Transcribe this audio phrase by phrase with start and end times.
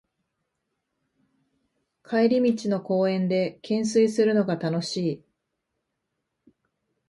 [2.03, 5.23] 帰り道の公園でけんすいするのが楽し
[6.47, 6.53] い